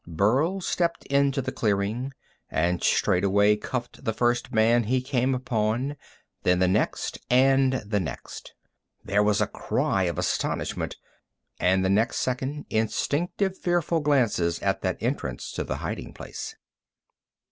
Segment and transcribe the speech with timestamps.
[0.07, 2.11] Burl stepped into the clearing,
[2.49, 5.95] and straightway cuffed the first man he came upon,
[6.41, 8.55] then the next and the next.
[9.05, 10.95] There was a cry of astonishment,
[11.59, 16.55] and the next second instinctive, fearful glances at that entrance to the hiding place.